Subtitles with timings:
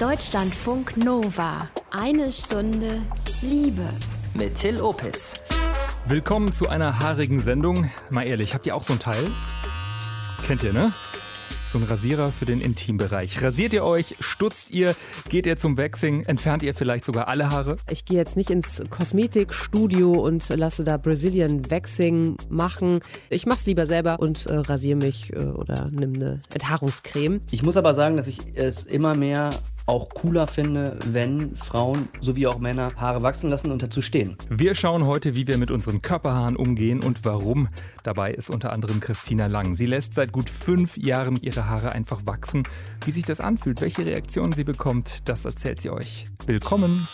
[0.00, 1.70] Deutschlandfunk Nova.
[1.90, 3.00] Eine Stunde
[3.40, 3.88] Liebe.
[4.34, 5.40] Mit Till Opitz.
[6.06, 7.90] Willkommen zu einer haarigen Sendung.
[8.10, 9.24] Mal ehrlich, habt ihr auch so ein Teil?
[10.46, 10.92] Kennt ihr, ne?
[11.72, 13.42] So ein Rasierer für den Intimbereich.
[13.42, 14.16] Rasiert ihr euch?
[14.20, 14.94] Stutzt ihr?
[15.30, 16.24] Geht ihr zum Waxing?
[16.24, 17.78] Entfernt ihr vielleicht sogar alle Haare?
[17.90, 23.00] Ich gehe jetzt nicht ins Kosmetikstudio und lasse da Brazilian Waxing machen.
[23.30, 27.40] Ich mache es lieber selber und äh, rasiere mich äh, oder nimm eine Enthaarungscreme.
[27.50, 29.48] Ich muss aber sagen, dass ich es immer mehr
[29.86, 34.36] auch cooler finde, wenn Frauen sowie auch Männer Haare wachsen lassen und dazu stehen.
[34.48, 37.68] Wir schauen heute, wie wir mit unseren Körperhaaren umgehen und warum.
[38.02, 39.76] Dabei ist unter anderem Christina Lang.
[39.76, 42.64] Sie lässt seit gut fünf Jahren ihre Haare einfach wachsen.
[43.04, 46.26] Wie sich das anfühlt, welche Reaktionen sie bekommt, das erzählt sie euch.
[46.46, 47.06] Willkommen.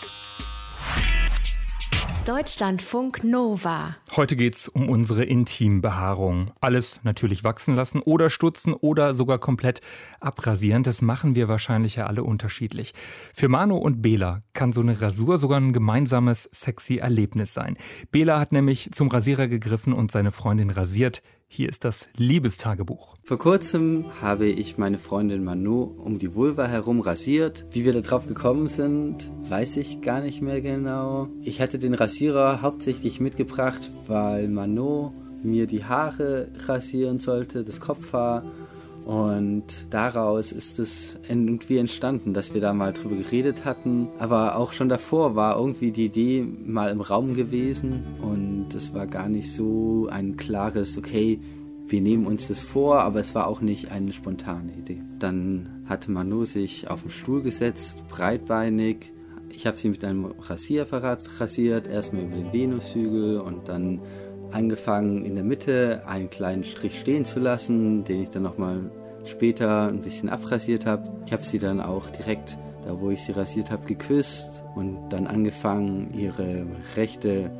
[2.25, 3.97] Deutschlandfunk Nova.
[4.15, 6.51] Heute geht's um unsere Intimbehaarung.
[6.61, 9.81] Alles natürlich wachsen lassen oder stutzen oder sogar komplett
[10.21, 10.83] abrasieren.
[10.83, 12.93] Das machen wir wahrscheinlich ja alle unterschiedlich.
[13.33, 17.75] Für Manu und Bela kann so eine Rasur sogar ein gemeinsames sexy Erlebnis sein.
[18.09, 21.21] Bela hat nämlich zum Rasierer gegriffen und seine Freundin rasiert.
[21.55, 23.15] Hier ist das Liebestagebuch.
[23.21, 27.67] Vor kurzem habe ich meine Freundin Manu um die Vulva herum rasiert.
[27.69, 31.27] Wie wir darauf gekommen sind, weiß ich gar nicht mehr genau.
[31.43, 35.11] Ich hatte den Rasierer hauptsächlich mitgebracht, weil Manu
[35.43, 38.43] mir die Haare rasieren sollte, das Kopfhaar.
[39.05, 44.07] Und daraus ist es irgendwie entstanden, dass wir da mal drüber geredet hatten.
[44.17, 48.03] Aber auch schon davor war irgendwie die Idee mal im Raum gewesen.
[48.23, 51.39] Und es war gar nicht so ein klares, okay,
[51.87, 55.01] wir nehmen uns das vor, aber es war auch nicht eine spontane Idee.
[55.19, 59.11] Dann hatte Manu sich auf den Stuhl gesetzt, breitbeinig.
[59.49, 63.99] Ich habe sie mit einem Rasierapparat rasiert, erstmal über den Venushügel und dann
[64.51, 68.91] angefangen in der Mitte einen kleinen Strich stehen zu lassen, den ich dann nochmal
[69.25, 71.09] später ein bisschen abrasiert habe.
[71.25, 75.27] Ich habe sie dann auch direkt da, wo ich sie rasiert habe, geküsst und dann
[75.27, 76.65] angefangen, ihre
[76.95, 77.51] rechte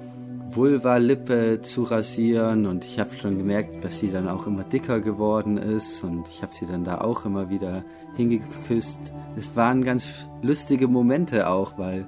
[0.56, 5.58] Vulva-Lippe zu rasieren und ich habe schon gemerkt, dass sie dann auch immer dicker geworden
[5.58, 7.84] ist und ich habe sie dann da auch immer wieder
[8.16, 9.14] hingeküsst.
[9.36, 12.08] Es waren ganz lustige Momente auch, weil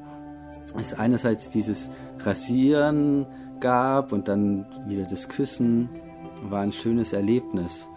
[0.77, 1.89] es einerseits dieses
[2.19, 3.25] Rasieren
[3.59, 5.89] gab und dann wieder das Küssen
[6.43, 7.89] war ein schönes Erlebnis.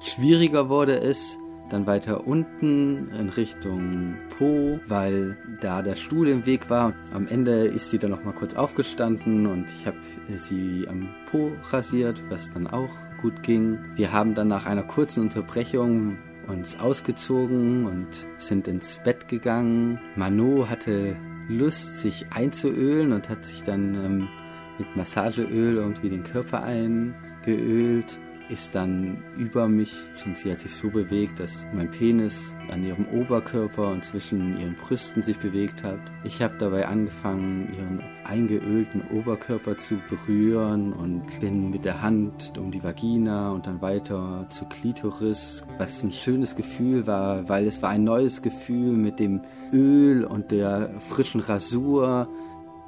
[0.00, 1.38] Schwieriger wurde es
[1.72, 6.94] dann weiter unten in Richtung Po, weil da der Stuhl im Weg war.
[7.12, 9.96] Am Ende ist sie dann noch mal kurz aufgestanden und ich habe
[10.34, 12.90] sie am Po rasiert, was dann auch
[13.20, 13.78] gut ging.
[13.94, 20.00] Wir haben dann nach einer kurzen Unterbrechung uns ausgezogen und sind ins Bett gegangen.
[20.16, 21.16] Mano hatte
[21.48, 24.28] Lust, sich einzuölen und hat sich dann ähm,
[24.78, 28.18] mit Massageöl irgendwie den Körper eingeölt,
[28.52, 29.92] ist dann über mich
[30.26, 34.76] und sie hat sich so bewegt, dass mein Penis an ihrem Oberkörper und zwischen ihren
[34.76, 35.98] Brüsten sich bewegt hat.
[36.22, 42.70] Ich habe dabei angefangen, ihren eingeölten Oberkörper zu berühren und bin mit der Hand um
[42.70, 47.88] die Vagina und dann weiter zur Klitoris, was ein schönes Gefühl war, weil es war
[47.88, 49.40] ein neues Gefühl mit dem
[49.72, 52.28] Öl und der frischen Rasur,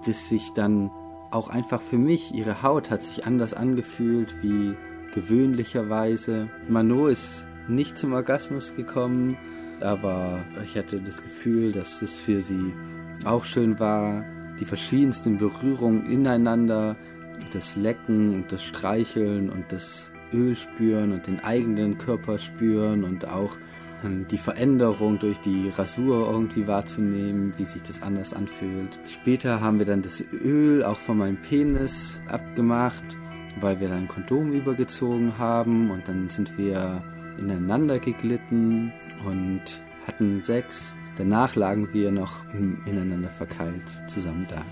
[0.05, 0.91] das sich dann
[1.31, 4.75] auch einfach für mich, ihre Haut hat sich anders angefühlt wie
[5.15, 6.49] gewöhnlicherweise.
[6.69, 9.37] Mano ist nicht zum Orgasmus gekommen,
[9.81, 12.73] aber ich hatte das Gefühl, dass es für sie
[13.25, 14.25] auch schön war,
[14.61, 16.97] die verschiedensten Berührungen ineinander,
[17.53, 23.29] das Lecken und das Streicheln und das Öl spüren und den eigenen Körper spüren und
[23.29, 23.57] auch
[24.05, 28.99] ähm, die Veränderung durch die Rasur irgendwie wahrzunehmen, wie sich das anders anfühlt.
[29.09, 33.05] Später haben wir dann das Öl auch von meinem Penis abgemacht,
[33.61, 37.03] weil wir dann Kondom übergezogen haben und dann sind wir
[37.39, 38.93] ineinander geglitten
[39.27, 40.95] und hatten Sex.
[41.17, 44.63] Danach lagen wir noch ineinander verkeilt zusammen da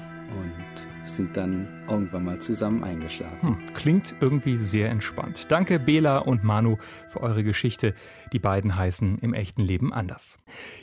[0.40, 3.56] und sind dann irgendwann mal zusammen eingeschlafen.
[3.56, 5.46] Hm, klingt irgendwie sehr entspannt.
[5.50, 6.76] Danke Bela und Manu
[7.08, 7.94] für eure Geschichte.
[8.32, 10.38] Die beiden heißen im echten Leben anders.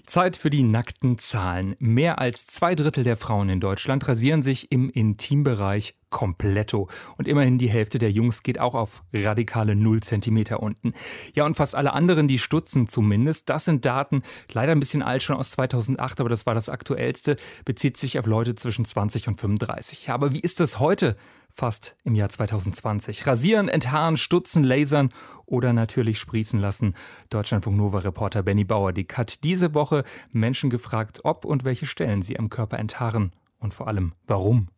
[0.05, 1.75] Zeit für die nackten Zahlen.
[1.79, 6.87] Mehr als zwei Drittel der Frauen in Deutschland rasieren sich im Intimbereich kompletto.
[7.17, 10.93] Und immerhin die Hälfte der Jungs geht auch auf radikale 0 cm unten.
[11.35, 13.49] Ja, und fast alle anderen, die stutzen zumindest.
[13.49, 17.37] Das sind Daten, leider ein bisschen alt schon aus 2008, aber das war das aktuellste,
[17.65, 20.08] bezieht sich auf Leute zwischen 20 und 35.
[20.09, 21.15] Ja, aber wie ist das heute?
[21.51, 23.27] Fast im Jahr 2020.
[23.27, 25.13] Rasieren, enthaaren, stutzen, lasern
[25.45, 26.95] oder natürlich sprießen lassen.
[27.29, 32.23] Deutschlandfunk Nova Reporter Benny Bauer Dick hat diese Woche Menschen gefragt, ob und welche Stellen
[32.23, 34.69] sie am Körper enthaaren und vor allem warum.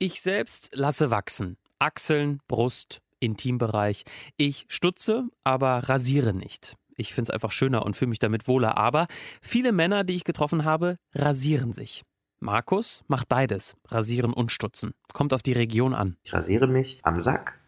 [0.00, 1.56] Ich selbst lasse wachsen.
[1.78, 4.02] Achseln, Brust, Intimbereich.
[4.36, 6.74] Ich stutze, aber rasiere nicht.
[6.96, 8.76] Ich finde es einfach schöner und fühle mich damit wohler.
[8.76, 9.06] Aber
[9.40, 12.02] viele Männer, die ich getroffen habe, rasieren sich.
[12.40, 14.92] Markus macht beides, rasieren und stutzen.
[15.12, 16.16] Kommt auf die Region an.
[16.24, 17.58] Ich rasiere mich am Sack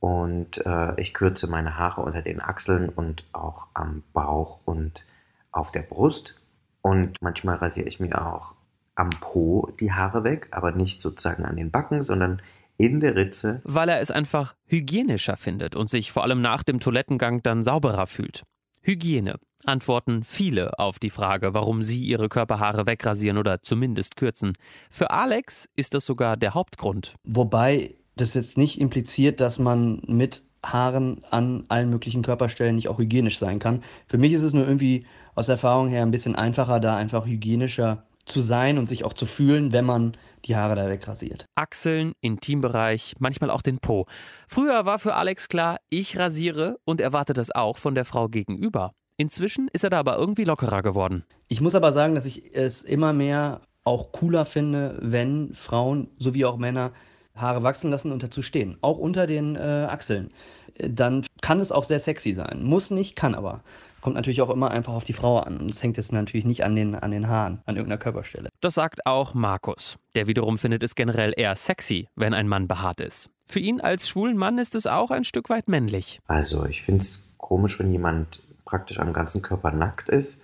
[0.00, 5.04] und äh, ich kürze meine Haare unter den Achseln und auch am Bauch und
[5.52, 6.34] auf der Brust.
[6.80, 8.54] Und manchmal rasiere ich mir auch
[8.94, 12.40] am Po die Haare weg, aber nicht sozusagen an den Backen, sondern
[12.76, 13.60] in der Ritze.
[13.64, 18.06] Weil er es einfach hygienischer findet und sich vor allem nach dem Toilettengang dann sauberer
[18.06, 18.42] fühlt.
[18.84, 24.52] Hygiene antworten viele auf die Frage, warum sie ihre Körperhaare wegrasieren oder zumindest kürzen.
[24.90, 27.14] Für Alex ist das sogar der Hauptgrund.
[27.24, 32.98] Wobei das jetzt nicht impliziert, dass man mit Haaren an allen möglichen Körperstellen nicht auch
[32.98, 33.82] hygienisch sein kann.
[34.06, 38.04] Für mich ist es nur irgendwie aus Erfahrung her ein bisschen einfacher, da einfach hygienischer
[38.26, 41.46] zu sein und sich auch zu fühlen, wenn man die Haare da wegrasiert.
[41.54, 44.06] Achseln, Intimbereich, manchmal auch den Po.
[44.46, 48.92] Früher war für Alex klar, ich rasiere und erwarte das auch von der Frau gegenüber.
[49.16, 51.24] Inzwischen ist er da aber irgendwie lockerer geworden.
[51.48, 56.44] Ich muss aber sagen, dass ich es immer mehr auch cooler finde, wenn Frauen sowie
[56.44, 56.92] auch Männer
[57.36, 58.76] Haare wachsen lassen und dazu stehen.
[58.80, 60.30] Auch unter den äh, Achseln.
[60.78, 62.62] Dann kann es auch sehr sexy sein.
[62.62, 63.62] Muss nicht, kann aber.
[64.04, 65.56] Kommt natürlich auch immer einfach auf die Frau an.
[65.56, 68.50] Und es hängt jetzt natürlich nicht an den, an den Haaren, an irgendeiner Körperstelle.
[68.60, 69.96] Das sagt auch Markus.
[70.14, 73.30] Der wiederum findet es generell eher sexy, wenn ein Mann behaart ist.
[73.48, 76.20] Für ihn als schwulen Mann ist es auch ein Stück weit männlich.
[76.26, 80.38] Also ich finde es komisch, wenn jemand praktisch am ganzen Körper nackt ist.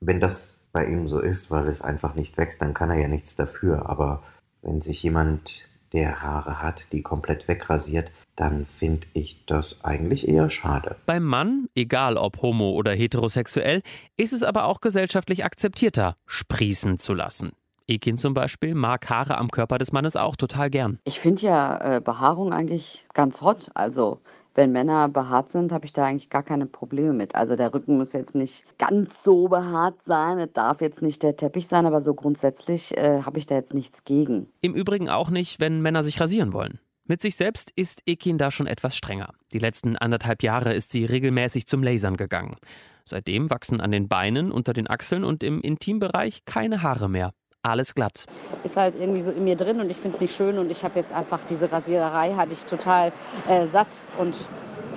[0.00, 3.08] Wenn das bei ihm so ist, weil es einfach nicht wächst, dann kann er ja
[3.08, 3.90] nichts dafür.
[3.90, 4.22] Aber
[4.62, 10.50] wenn sich jemand, der Haare hat, die komplett wegrasiert, dann finde ich das eigentlich eher
[10.50, 10.96] schade.
[11.06, 13.82] Beim Mann, egal ob homo oder heterosexuell,
[14.16, 17.52] ist es aber auch gesellschaftlich akzeptierter, sprießen zu lassen.
[17.86, 20.98] Ekin zum Beispiel mag Haare am Körper des Mannes auch total gern.
[21.04, 23.70] Ich finde ja äh, Behaarung eigentlich ganz hot.
[23.74, 24.20] Also
[24.54, 27.34] wenn Männer behaart sind, habe ich da eigentlich gar keine Probleme mit.
[27.34, 31.36] Also der Rücken muss jetzt nicht ganz so behaart sein, es darf jetzt nicht der
[31.36, 34.48] Teppich sein, aber so grundsätzlich äh, habe ich da jetzt nichts gegen.
[34.60, 36.78] Im Übrigen auch nicht, wenn Männer sich rasieren wollen.
[37.12, 39.34] Mit sich selbst ist Ekin da schon etwas strenger.
[39.52, 42.56] Die letzten anderthalb Jahre ist sie regelmäßig zum Lasern gegangen.
[43.04, 47.34] Seitdem wachsen an den Beinen, unter den Achseln und im Intimbereich keine Haare mehr.
[47.60, 48.24] Alles glatt.
[48.64, 50.84] Ist halt irgendwie so in mir drin und ich finde es nicht schön und ich
[50.84, 53.12] habe jetzt einfach diese Rasiererei, hatte ich total
[53.46, 54.34] äh, satt und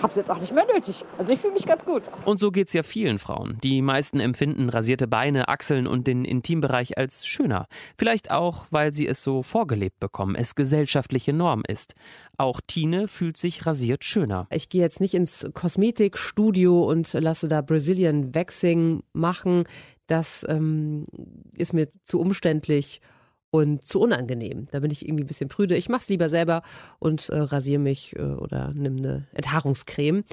[0.02, 1.04] habe es jetzt auch nicht mehr nötig.
[1.18, 2.04] Also ich fühle mich ganz gut.
[2.26, 3.58] Und so geht es ja vielen Frauen.
[3.64, 7.68] Die meisten empfinden rasierte Beine, Achseln und den Intimbereich als schöner.
[7.98, 11.96] Vielleicht auch, weil sie es so vorgelebt bekommen, es gesellschaftliche Norm ist.
[12.38, 14.48] Auch Tine fühlt sich rasiert schöner.
[14.52, 19.64] Ich gehe jetzt nicht ins Kosmetikstudio und lasse da Brazilian Waxing machen.
[20.08, 21.06] Das ähm,
[21.56, 23.02] ist mir zu umständlich
[23.56, 24.68] und zu unangenehm.
[24.72, 25.78] Da bin ich irgendwie ein bisschen prüde.
[25.78, 26.62] Ich mache es lieber selber
[27.00, 30.26] und äh, rasiere mich äh, oder nehme eine Enthaarungscreme,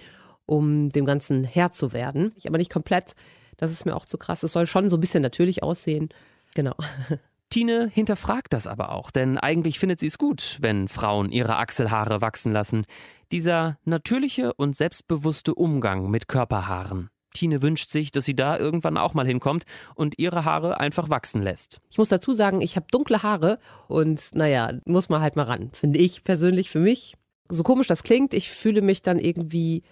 [0.45, 2.33] um dem Ganzen Herr zu werden.
[2.37, 3.15] Ich aber nicht komplett.
[3.59, 4.43] Das ist mir auch zu krass.
[4.43, 6.09] Es soll schon so ein bisschen natürlich aussehen.
[6.57, 6.75] Genau.
[7.49, 12.23] Tine hinterfragt das aber auch, denn eigentlich findet sie es gut, wenn Frauen ihre Achselhaare
[12.23, 12.87] wachsen lassen.
[13.31, 17.11] Dieser natürliche und selbstbewusste Umgang mit Körperhaaren.
[17.32, 19.64] Tine wünscht sich, dass sie da irgendwann auch mal hinkommt
[19.94, 21.81] und ihre Haare einfach wachsen lässt.
[21.90, 23.58] Ich muss dazu sagen, ich habe dunkle Haare
[23.88, 27.14] und naja, muss man halt mal ran, finde ich persönlich für mich.
[27.49, 29.82] So komisch das klingt, ich fühle mich dann irgendwie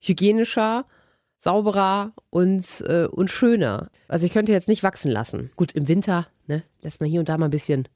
[0.00, 0.86] hygienischer,
[1.38, 3.90] sauberer und, äh, und schöner.
[4.08, 5.50] Also ich könnte jetzt nicht wachsen lassen.
[5.56, 7.88] Gut, im Winter ne, lässt man hier und da mal ein bisschen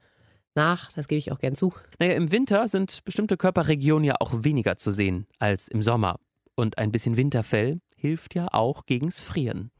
[0.54, 1.72] nach, das gebe ich auch gern zu.
[1.98, 6.18] Naja, im Winter sind bestimmte Körperregionen ja auch weniger zu sehen als im Sommer.
[6.56, 9.70] Und ein bisschen Winterfell hilft ja auch gegens Frieren.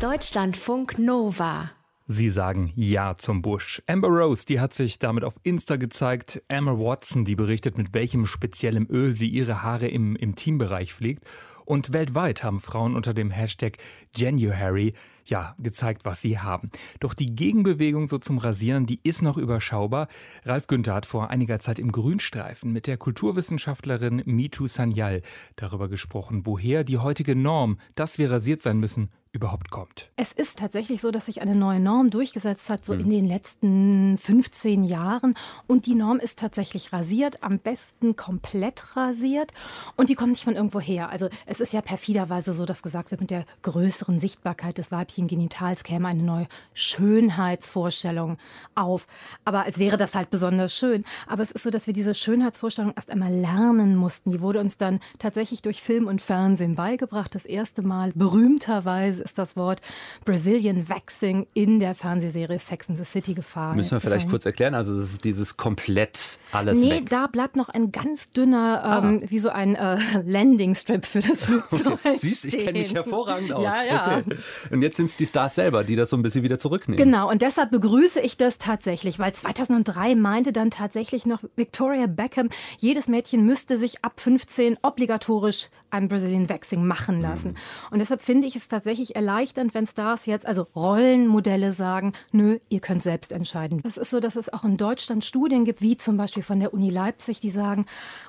[0.00, 1.70] Deutschlandfunk Nova.
[2.06, 3.82] Sie sagen Ja zum Busch.
[3.86, 6.42] Amber Rose, die hat sich damit auf Insta gezeigt.
[6.48, 11.24] Emma Watson, die berichtet, mit welchem speziellen Öl sie ihre Haare im Intimbereich pflegt.
[11.64, 13.78] Und weltweit haben Frauen unter dem Hashtag
[14.14, 14.92] January
[15.24, 16.70] ja gezeigt, was sie haben.
[17.00, 20.08] Doch die Gegenbewegung so zum Rasieren, die ist noch überschaubar.
[20.44, 25.22] Ralf Günther hat vor einiger Zeit im Grünstreifen mit der Kulturwissenschaftlerin Mitu Sanyal
[25.56, 30.10] darüber gesprochen, woher die heutige Norm, dass wir rasiert sein müssen, überhaupt kommt.
[30.14, 33.00] Es ist tatsächlich so, dass sich eine neue Norm durchgesetzt hat, so hm.
[33.00, 35.34] in den letzten 15 Jahren.
[35.66, 39.52] Und die Norm ist tatsächlich rasiert, am besten komplett rasiert.
[39.96, 41.08] Und die kommt nicht von irgendwo her.
[41.10, 45.26] Also es ist ja perfiderweise so, dass gesagt wird, mit der größeren Sichtbarkeit des weiblichen
[45.26, 48.38] Genitals käme eine neue Schönheitsvorstellung
[48.76, 49.08] auf.
[49.44, 51.04] Aber als wäre das halt besonders schön.
[51.26, 54.30] Aber es ist so, dass wir diese Schönheitsvorstellung erst einmal lernen mussten.
[54.30, 57.34] Die wurde uns dann tatsächlich durch Film und Fernsehen beigebracht.
[57.34, 59.80] Das erste Mal berühmterweise ist das Wort
[60.24, 63.76] Brazilian Waxing in der Fernsehserie Sex in the City gefallen.
[63.76, 67.10] Müssen wir vielleicht kurz erklären, also das ist dieses komplett alles nee, weg.
[67.10, 71.98] da bleibt noch ein ganz dünner, ähm, wie so ein äh, Landing-Strip für das Flugzeug
[72.16, 73.64] Siehst, ich kenne mich hervorragend aus.
[73.64, 74.18] Ja, ja.
[74.18, 74.36] Okay.
[74.70, 77.02] Und jetzt sind es die Stars selber, die das so ein bisschen wieder zurücknehmen.
[77.02, 82.48] Genau, und deshalb begrüße ich das tatsächlich, weil 2003 meinte dann tatsächlich noch Victoria Beckham,
[82.78, 87.56] jedes Mädchen müsste sich ab 15 obligatorisch ein Brazilian Waxing machen lassen.
[87.90, 92.80] Und deshalb finde ich es tatsächlich erleichternd, wenn Stars jetzt, also Rollenmodelle sagen, nö, ihr
[92.80, 93.82] könnt selbst entscheiden.
[93.84, 96.74] Es ist so, dass es auch in Deutschland Studien gibt, wie zum Beispiel von der
[96.74, 97.86] Uni Leipzig, die sagen,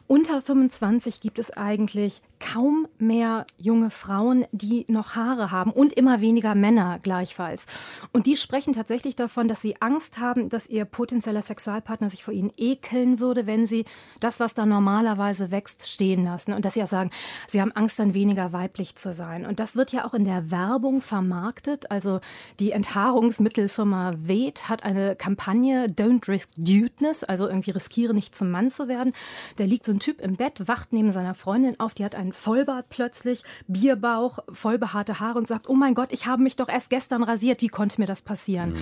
[0.07, 6.21] unter 25 gibt es eigentlich kaum mehr junge Frauen, die noch Haare haben und immer
[6.21, 7.65] weniger Männer gleichfalls.
[8.11, 12.33] Und die sprechen tatsächlich davon, dass sie Angst haben, dass ihr potenzieller Sexualpartner sich vor
[12.33, 13.85] ihnen ekeln würde, wenn sie
[14.19, 16.53] das, was da normalerweise wächst, stehen lassen.
[16.53, 17.11] Und dass sie auch sagen,
[17.47, 19.45] sie haben Angst, dann weniger weiblich zu sein.
[19.45, 21.91] Und das wird ja auch in der Werbung vermarktet.
[21.91, 22.19] Also
[22.59, 28.71] die Enthaarungsmittelfirma Ved hat eine Kampagne Don't Risk Dudeness, also irgendwie riskiere nicht zum Mann
[28.71, 29.13] zu werden.
[29.57, 32.34] Da liegt so ein Typ im Bett, wacht neben seiner Freundin auf, die hat einen
[32.34, 36.89] Vollbart plötzlich, Bierbauch, vollbehaarte Haare und sagt, oh mein Gott, ich habe mich doch erst
[36.89, 38.75] gestern rasiert, wie konnte mir das passieren?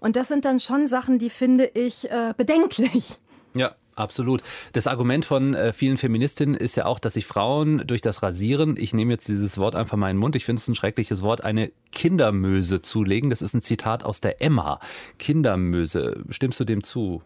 [0.00, 3.18] Und das sind dann schon Sachen, die finde ich äh, bedenklich.
[3.54, 4.42] Ja, absolut.
[4.72, 8.76] Das Argument von äh, vielen Feministinnen ist ja auch, dass sich Frauen durch das Rasieren,
[8.76, 11.22] ich nehme jetzt dieses Wort einfach mal in den Mund, ich finde es ein schreckliches
[11.22, 13.30] Wort, eine Kindermöse zulegen.
[13.30, 14.80] Das ist ein Zitat aus der Emma.
[15.18, 16.24] Kindermöse.
[16.30, 17.22] Stimmst du dem zu?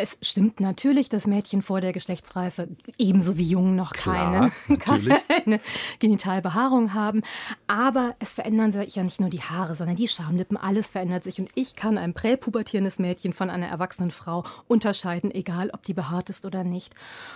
[0.00, 5.60] Es stimmt natürlich, dass Mädchen vor der Geschlechtsreife ebenso wie Jungen noch Klar, keine, keine
[5.98, 7.22] Genitalbehaarung haben.
[7.66, 10.56] Aber es verändern sich ja nicht nur die Haare, sondern die Schamlippen.
[10.56, 11.40] Alles verändert sich.
[11.40, 16.30] Und ich kann ein präpubertierendes Mädchen von einer erwachsenen Frau unterscheiden, egal ob die behaart
[16.30, 16.94] ist oder nicht.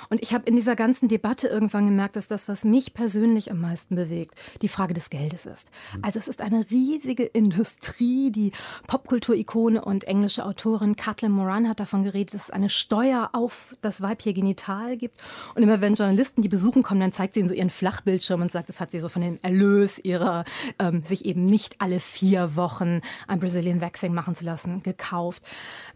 [0.09, 3.61] Und ich habe in dieser ganzen Debatte irgendwann gemerkt, dass das, was mich persönlich am
[3.61, 5.69] meisten bewegt, die Frage des Geldes ist.
[6.01, 8.31] Also es ist eine riesige Industrie.
[8.31, 8.53] Die
[8.87, 14.35] Popkulturikone und englische Autorin Kathleen Moran hat davon geredet, dass eine Steuer auf das weibliche
[14.35, 15.19] Genital gibt.
[15.55, 18.53] Und immer wenn Journalisten die besuchen kommen, dann zeigt sie ihnen so ihren Flachbildschirm und
[18.53, 20.45] sagt, das hat sie so von dem Erlös ihrer,
[20.79, 25.43] ähm, sich eben nicht alle vier Wochen ein Brazilian Waxing machen zu lassen, gekauft.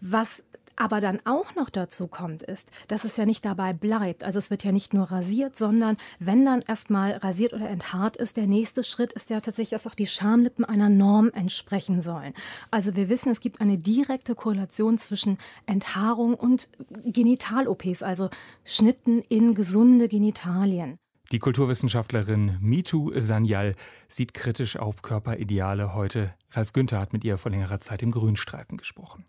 [0.00, 0.42] Was
[0.76, 4.24] aber dann auch noch dazu kommt, ist, dass es ja nicht dabei bleibt.
[4.24, 8.36] Also es wird ja nicht nur rasiert, sondern wenn dann erstmal rasiert oder enthaart ist,
[8.36, 12.34] der nächste Schritt ist ja tatsächlich, dass auch die Schamlippen einer Norm entsprechen sollen.
[12.70, 16.68] Also wir wissen, es gibt eine direkte Korrelation zwischen Enthaarung und
[17.04, 18.30] Genital-OPs, also
[18.64, 20.98] Schnitten in gesunde Genitalien.
[21.32, 23.74] Die Kulturwissenschaftlerin Mitu Sanyal
[24.08, 26.32] sieht kritisch auf Körperideale heute.
[26.52, 29.24] Ralf Günther hat mit ihr vor längerer Zeit im Grünstreifen gesprochen.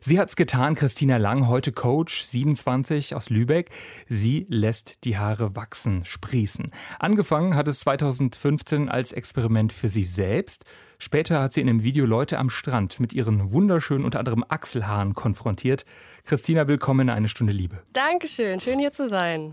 [0.00, 3.70] Sie hat's getan, Christina Lang, heute Coach, 27 aus Lübeck.
[4.08, 6.72] Sie lässt die Haare wachsen, sprießen.
[6.98, 10.64] Angefangen hat es 2015 als Experiment für sie selbst.
[10.98, 15.14] Später hat sie in einem Video Leute am Strand mit ihren wunderschönen unter anderem Achselhaaren
[15.14, 15.84] konfrontiert.
[16.24, 17.82] Christina, willkommen in eine Stunde Liebe.
[17.92, 19.52] Dankeschön, schön hier zu sein.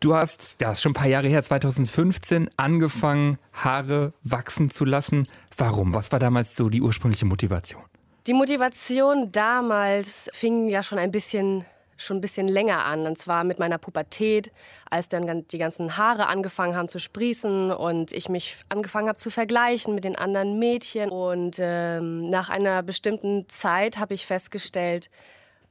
[0.00, 5.26] Du hast, ja, ist schon ein paar Jahre her, 2015, angefangen, Haare wachsen zu lassen.
[5.58, 5.92] Warum?
[5.92, 7.82] Was war damals so die ursprüngliche Motivation?
[8.26, 11.64] Die Motivation damals fing ja schon ein bisschen
[12.00, 13.06] schon ein bisschen länger an.
[13.06, 14.52] Und zwar mit meiner Pubertät,
[14.88, 19.30] als dann die ganzen Haare angefangen haben zu sprießen und ich mich angefangen habe zu
[19.30, 21.10] vergleichen mit den anderen Mädchen.
[21.10, 25.10] Und ähm, nach einer bestimmten Zeit habe ich festgestellt,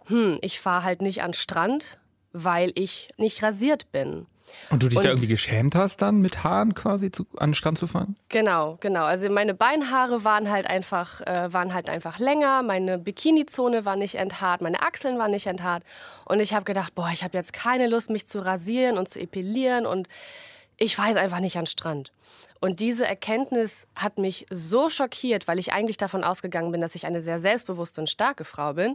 [0.07, 1.97] hm, ich fahre halt nicht an Strand,
[2.33, 4.27] weil ich nicht rasiert bin.
[4.69, 7.53] Und du dich Und- da irgendwie geschämt hast, dann mit Haaren quasi zu, an den
[7.53, 8.15] Strand zu fahren?
[8.29, 9.03] Genau, genau.
[9.05, 12.63] Also meine Beinhaare waren halt einfach, äh, waren halt einfach länger.
[12.63, 15.83] Meine Bikini-Zone war nicht enthaart, meine Achseln waren nicht enthaart.
[16.25, 19.19] Und ich habe gedacht, boah, ich habe jetzt keine Lust, mich zu rasieren und zu
[19.19, 19.85] epilieren.
[19.85, 20.07] Und
[20.77, 22.11] ich fahre jetzt einfach nicht an den Strand.
[22.59, 27.05] Und diese Erkenntnis hat mich so schockiert, weil ich eigentlich davon ausgegangen bin, dass ich
[27.05, 28.93] eine sehr selbstbewusste und starke Frau bin.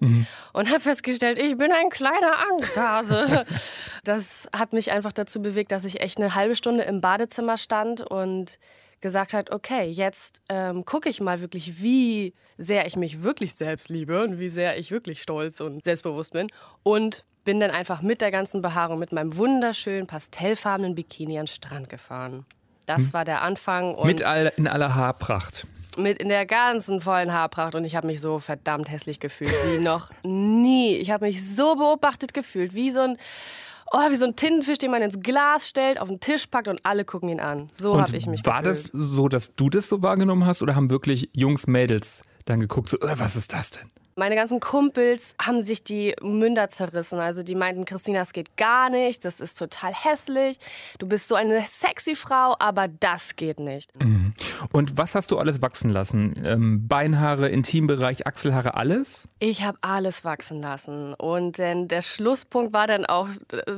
[0.53, 3.45] Und habe festgestellt, ich bin ein kleiner Angsthase.
[4.05, 8.01] das hat mich einfach dazu bewegt, dass ich echt eine halbe Stunde im Badezimmer stand
[8.01, 8.59] und
[9.01, 13.89] gesagt hat, okay, jetzt ähm, gucke ich mal wirklich, wie sehr ich mich wirklich selbst
[13.89, 16.51] liebe und wie sehr ich wirklich stolz und selbstbewusst bin.
[16.83, 21.49] Und bin dann einfach mit der ganzen Behaarung, mit meinem wunderschönen pastellfarbenen Bikini an den
[21.49, 22.47] Strand gefahren.
[22.87, 23.95] Das war der Anfang.
[23.95, 25.67] Und mit all, in aller Haarpracht.
[25.97, 29.79] mit in der ganzen vollen Haarpracht und ich habe mich so verdammt hässlich gefühlt wie
[29.79, 30.97] noch nie.
[30.97, 33.19] Ich habe mich so beobachtet gefühlt, wie so ein
[33.93, 36.81] oh, wie so ein Tintenfisch, den man ins Glas stellt, auf den Tisch packt und
[36.85, 37.69] alle gucken ihn an.
[37.73, 38.87] So habe ich mich War gefühlt.
[38.87, 42.89] das so, dass du das so wahrgenommen hast oder haben wirklich Jungs, Mädels dann geguckt,
[42.89, 43.91] so, äh, was ist das denn?
[44.15, 47.19] Meine ganzen Kumpels haben sich die Münder zerrissen.
[47.19, 50.59] Also die meinten, Christina, das geht gar nicht, das ist total hässlich.
[50.99, 53.91] Du bist so eine sexy Frau, aber das geht nicht.
[53.99, 54.33] Mhm.
[54.71, 56.35] Und was hast du alles wachsen lassen?
[56.45, 59.29] Ähm, Beinhaare, Intimbereich, Achselhaare, alles?
[59.39, 61.15] Ich habe alles wachsen lassen.
[61.15, 63.29] Und denn der Schlusspunkt war dann auch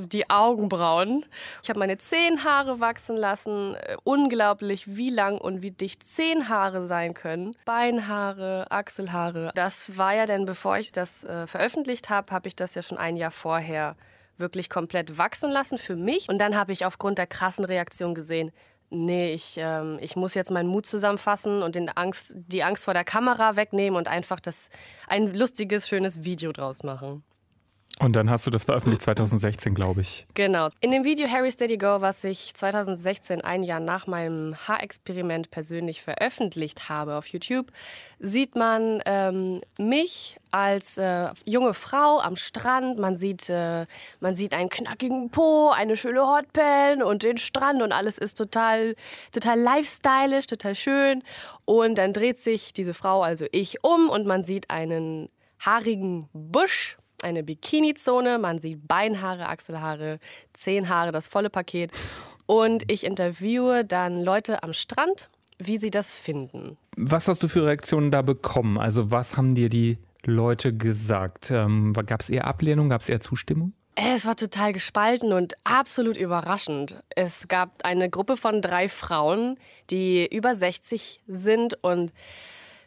[0.06, 1.24] die Augenbrauen.
[1.62, 3.74] Ich habe meine Zehenhaare wachsen lassen.
[3.74, 7.56] Äh, unglaublich, wie lang und wie dicht Zehenhaare sein können.
[7.64, 9.52] Beinhaare, Achselhaare.
[9.54, 12.98] Das war ja denn, bevor ich das äh, veröffentlicht habe, habe ich das ja schon
[12.98, 13.96] ein Jahr vorher
[14.36, 16.28] wirklich komplett wachsen lassen für mich.
[16.28, 18.52] Und dann habe ich aufgrund der krassen Reaktion gesehen,
[18.90, 22.94] nee, ich, ähm, ich muss jetzt meinen Mut zusammenfassen und den Angst, die Angst vor
[22.94, 24.70] der Kamera wegnehmen und einfach das,
[25.08, 27.24] ein lustiges, schönes Video draus machen.
[28.00, 30.26] Und dann hast du das veröffentlicht 2016, glaube ich.
[30.34, 30.68] Genau.
[30.80, 36.02] In dem Video Harry Steady Go, was ich 2016, ein Jahr nach meinem Haarexperiment persönlich
[36.02, 37.70] veröffentlicht habe auf YouTube,
[38.18, 42.98] sieht man ähm, mich als äh, junge Frau am Strand.
[42.98, 43.86] Man sieht, äh,
[44.18, 48.96] man sieht einen knackigen Po, eine schöne Hotpan und den Strand und alles ist total,
[49.30, 51.22] total lifestylisch, total schön.
[51.64, 55.28] Und dann dreht sich diese Frau, also ich, um und man sieht einen
[55.60, 58.38] haarigen Busch eine Bikini-Zone.
[58.38, 60.18] Man sieht Beinhaare, Achselhaare,
[60.52, 61.90] Zehenhaare, das volle Paket.
[62.46, 65.28] Und ich interviewe dann Leute am Strand,
[65.58, 66.76] wie sie das finden.
[66.96, 68.78] Was hast du für Reaktionen da bekommen?
[68.78, 71.50] Also was haben dir die Leute gesagt?
[71.50, 72.88] Ähm, Gab es eher Ablehnung?
[72.90, 73.72] Gab es eher Zustimmung?
[73.96, 76.96] Es war total gespalten und absolut überraschend.
[77.10, 79.56] Es gab eine Gruppe von drei Frauen,
[79.90, 82.12] die über 60 sind und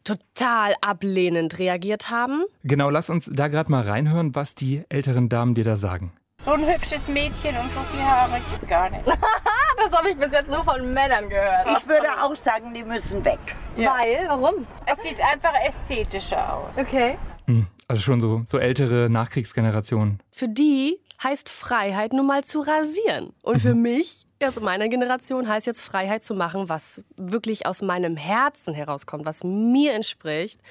[0.08, 2.46] total ablehnend reagiert haben.
[2.64, 6.14] Genau, lass uns da gerade mal reinhören, was die älteren Damen dir da sagen.
[6.46, 9.06] So ein hübsches Mädchen und so viel Haare gibt gar nicht.
[9.78, 11.68] das habe ich bis jetzt nur von Männern gehört.
[11.78, 13.40] Ich würde auch sagen, die müssen weg.
[13.76, 13.98] Ja.
[13.98, 14.26] Weil?
[14.30, 14.66] Warum?
[14.86, 16.78] Es sieht einfach ästhetischer aus.
[16.78, 17.18] Okay.
[17.48, 20.20] Hm, also schon so, so ältere Nachkriegsgenerationen.
[20.32, 23.34] Für die heißt Freiheit nun mal zu rasieren.
[23.42, 28.18] Und für mich, also meiner Generation, heißt jetzt Freiheit zu machen, was wirklich aus meinem
[28.18, 30.62] Herzen herauskommt, was mir entspricht.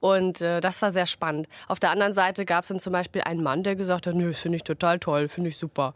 [0.00, 1.46] Und äh, das war sehr spannend.
[1.68, 4.32] Auf der anderen Seite gab es dann zum Beispiel einen Mann, der gesagt hat, nö,
[4.32, 5.94] finde ich total toll, finde ich super.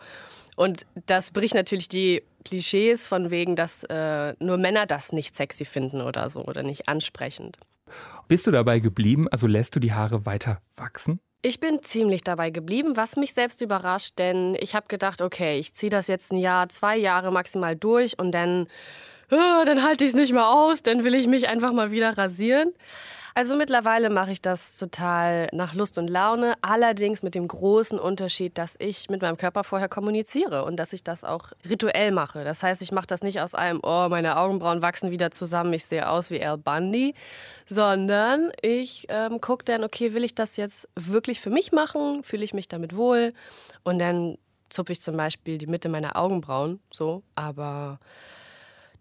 [0.56, 5.64] Und das bricht natürlich die Klischees von wegen, dass äh, nur Männer das nicht sexy
[5.64, 7.56] finden oder so oder nicht ansprechend.
[8.28, 9.26] Bist du dabei geblieben?
[9.28, 11.20] Also lässt du die Haare weiter wachsen?
[11.46, 15.74] Ich bin ziemlich dabei geblieben, was mich selbst überrascht, denn ich habe gedacht, okay, ich
[15.74, 18.62] ziehe das jetzt ein Jahr, zwei Jahre maximal durch und dann,
[19.30, 22.16] äh, dann halte ich es nicht mehr aus, dann will ich mich einfach mal wieder
[22.16, 22.72] rasieren.
[23.36, 28.56] Also mittlerweile mache ich das total nach Lust und Laune, allerdings mit dem großen Unterschied,
[28.58, 32.44] dass ich mit meinem Körper vorher kommuniziere und dass ich das auch rituell mache.
[32.44, 35.84] Das heißt, ich mache das nicht aus einem, oh, meine Augenbrauen wachsen wieder zusammen, ich
[35.84, 37.14] sehe aus wie Al Bundy,
[37.66, 42.22] sondern ich ähm, gucke dann, okay, will ich das jetzt wirklich für mich machen?
[42.22, 43.32] Fühle ich mich damit wohl?
[43.82, 47.98] Und dann zupfe ich zum Beispiel die Mitte meiner Augenbrauen, so, aber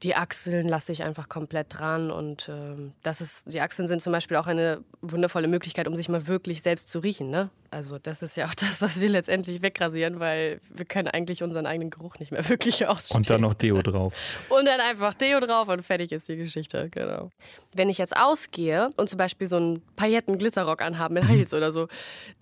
[0.04, 4.12] die Achseln lasse ich einfach komplett dran und äh, das ist, die Achseln sind zum
[4.12, 7.30] Beispiel auch eine wundervolle Möglichkeit, um sich mal wirklich selbst zu riechen.
[7.30, 7.50] Ne?
[7.74, 11.66] Also das ist ja auch das, was wir letztendlich wegrasieren, weil wir können eigentlich unseren
[11.66, 13.18] eigenen Geruch nicht mehr wirklich ausstehen.
[13.18, 14.14] Und dann noch Deo drauf.
[14.50, 17.32] und dann einfach Deo drauf und fertig ist die Geschichte, genau.
[17.76, 21.88] Wenn ich jetzt ausgehe und zum Beispiel so einen Pailletten-Glitterrock anhabe mit Heels oder so,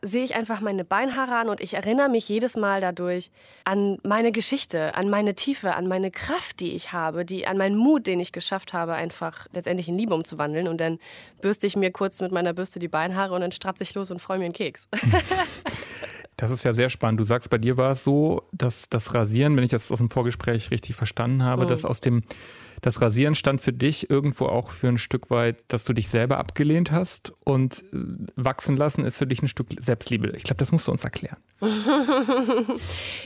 [0.02, 3.32] sehe ich einfach meine Beinhaare an und ich erinnere mich jedes Mal dadurch
[3.63, 7.78] an meine Geschichte, an meine Tiefe, an meine Kraft, die ich habe, die, an meinen
[7.78, 10.67] Mut, den ich geschafft habe, einfach letztendlich in Liebe umzuwandeln.
[10.67, 11.00] Und dann
[11.41, 14.20] bürste ich mir kurz mit meiner Bürste die Beinhaare und dann stratze ich los und
[14.20, 14.89] freue mir einen Keks.
[16.38, 17.19] Das ist ja sehr spannend.
[17.19, 20.10] Du sagst, bei dir war es so, dass das Rasieren, wenn ich das aus dem
[20.10, 21.69] Vorgespräch richtig verstanden habe, mhm.
[21.69, 22.23] dass aus dem
[22.81, 26.39] das Rasieren stand für dich irgendwo auch für ein Stück weit, dass du dich selber
[26.39, 27.97] abgelehnt hast und äh,
[28.36, 30.34] wachsen lassen ist für dich ein Stück Selbstliebe.
[30.36, 31.38] Ich glaube, das musst du uns erklären.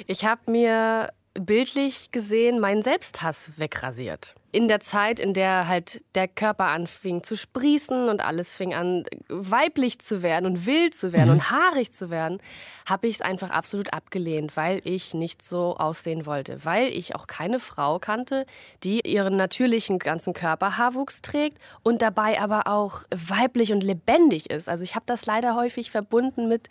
[0.08, 1.08] ich habe mir
[1.40, 4.36] bildlich gesehen meinen Selbsthass wegrasiert.
[4.52, 9.04] In der Zeit, in der halt der Körper anfing zu sprießen und alles fing an
[9.28, 11.34] weiblich zu werden und wild zu werden mhm.
[11.34, 12.40] und haarig zu werden,
[12.88, 17.28] habe ich es einfach absolut abgelehnt, weil ich nicht so aussehen wollte, weil ich auch
[17.28, 18.46] keine Frau kannte,
[18.84, 24.70] die ihren natürlichen ganzen Körperhaarwuchs trägt und dabei aber auch weiblich und lebendig ist.
[24.70, 26.70] Also ich habe das leider häufig verbunden mit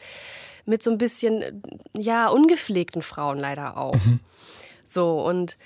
[0.66, 1.62] mit so ein bisschen,
[1.96, 3.94] ja, ungepflegten Frauen leider auch.
[3.94, 4.20] Mhm.
[4.85, 5.57] So, und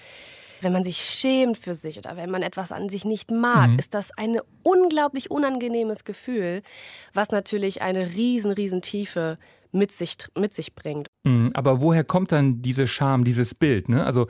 [0.60, 3.78] wenn man sich schämt für sich oder wenn man etwas an sich nicht mag, mhm.
[3.78, 6.62] ist das ein unglaublich unangenehmes Gefühl,
[7.14, 9.38] was natürlich eine riesen, riesen Tiefe
[9.70, 11.08] mit sich, mit sich bringt.
[11.24, 13.88] Mhm, aber woher kommt dann diese Scham, dieses Bild?
[13.88, 14.04] Ne?
[14.04, 14.26] Also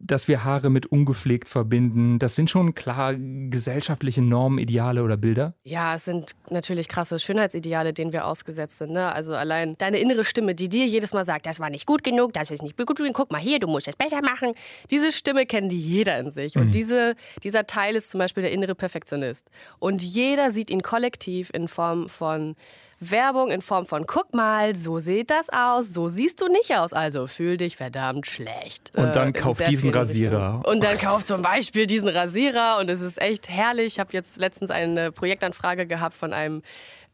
[0.00, 5.54] dass wir Haare mit ungepflegt verbinden, das sind schon klar gesellschaftliche Normen, Ideale oder Bilder?
[5.64, 8.92] Ja, es sind natürlich krasse Schönheitsideale, denen wir ausgesetzt sind.
[8.92, 9.12] Ne?
[9.12, 12.32] Also allein deine innere Stimme, die dir jedes Mal sagt, das war nicht gut genug,
[12.32, 14.52] das ist nicht gut genug, guck mal hier, du musst es besser machen.
[14.90, 16.54] Diese Stimme kennt die jeder in sich.
[16.54, 16.62] Mhm.
[16.62, 19.50] Und diese, dieser Teil ist zum Beispiel der innere Perfektionist.
[19.78, 22.54] Und jeder sieht ihn kollektiv in Form von
[23.00, 26.92] Werbung in Form von guck mal, so sieht das aus, so siehst du nicht aus,
[26.92, 28.90] also fühl dich verdammt schlecht.
[28.96, 30.62] Und dann äh, kauf diesen Rasierer.
[30.66, 33.86] Und dann kauf zum Beispiel diesen Rasierer und es ist echt herrlich.
[33.86, 36.62] Ich habe jetzt letztens eine Projektanfrage gehabt von einem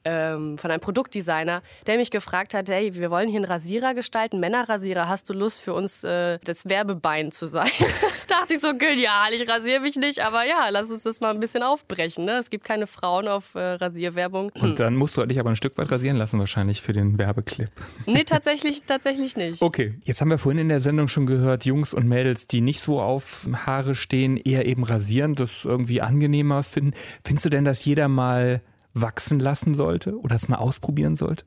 [0.04, 4.40] ähm, von einem Produktdesigner, der mich gefragt hat, hey, wir wollen hier einen Rasierer gestalten,
[4.40, 7.70] Männerrasierer, hast du Lust für uns äh, das Werbebein zu sein?
[8.28, 11.40] Dachte ich so, genial, ich rasiere mich nicht, aber ja, lass uns das mal ein
[11.40, 12.24] bisschen aufbrechen.
[12.24, 12.38] Ne?
[12.38, 14.50] Es gibt keine Frauen auf äh, Rasierwerbung.
[14.60, 17.70] Und dann musst du dich aber ein Stück weit rasieren lassen wahrscheinlich für den Werbeclip.
[18.06, 19.62] Nee, tatsächlich, tatsächlich nicht.
[19.62, 22.80] Okay, jetzt haben wir vorhin in der Sendung schon gehört, Jungs und Mädels, die nicht
[22.80, 26.94] so auf Haare stehen, eher eben rasieren, das irgendwie angenehmer finden.
[27.24, 28.60] Findest du denn, dass jeder mal
[28.94, 31.44] wachsen lassen sollte oder es mal ausprobieren sollte?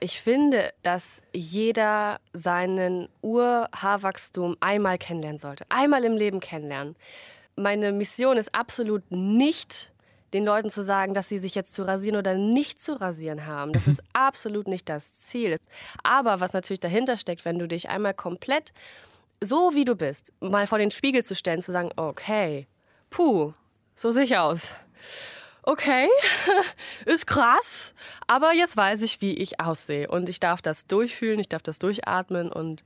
[0.00, 5.64] Ich finde, dass jeder seinen Urhaarwachstum einmal kennenlernen sollte.
[5.68, 6.96] Einmal im Leben kennenlernen.
[7.56, 9.92] Meine Mission ist absolut nicht,
[10.32, 13.72] den Leuten zu sagen, dass sie sich jetzt zu rasieren oder nicht zu rasieren haben.
[13.72, 15.56] Das ist absolut nicht das Ziel.
[16.02, 18.72] Aber was natürlich dahinter steckt, wenn du dich einmal komplett
[19.42, 22.66] so wie du bist, mal vor den Spiegel zu stellen, zu sagen, okay,
[23.10, 23.52] puh,
[23.94, 24.74] so sehe ich aus
[25.64, 26.08] okay,
[27.06, 27.94] ist krass,
[28.26, 30.08] aber jetzt weiß ich, wie ich aussehe.
[30.08, 32.84] Und ich darf das durchfühlen, ich darf das durchatmen und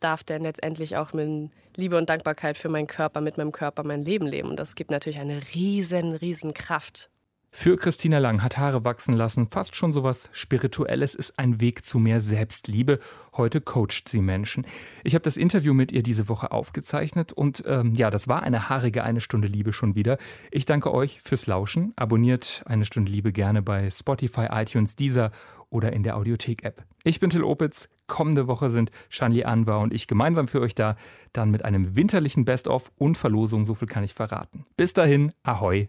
[0.00, 4.04] darf dann letztendlich auch mit Liebe und Dankbarkeit für meinen Körper, mit meinem Körper mein
[4.04, 4.50] Leben leben.
[4.50, 7.08] Und das gibt natürlich eine riesen, riesen Kraft.
[7.54, 11.98] Für Christina Lang hat Haare wachsen lassen fast schon sowas Spirituelles, ist ein Weg zu
[11.98, 12.98] mehr Selbstliebe.
[13.36, 14.66] Heute coacht sie Menschen.
[15.04, 18.70] Ich habe das Interview mit ihr diese Woche aufgezeichnet und ähm, ja, das war eine
[18.70, 20.16] haarige eine Stunde Liebe schon wieder.
[20.50, 21.92] Ich danke euch fürs Lauschen.
[21.94, 25.30] Abonniert eine Stunde Liebe gerne bei Spotify, iTunes, Deezer
[25.68, 26.82] oder in der Audiothek-App.
[27.04, 27.90] Ich bin Till Opitz.
[28.06, 30.96] Kommende Woche sind Shanli Anwar und ich gemeinsam für euch da,
[31.34, 34.64] dann mit einem winterlichen Best-of und Verlosung, so viel kann ich verraten.
[34.76, 35.88] Bis dahin, ahoi.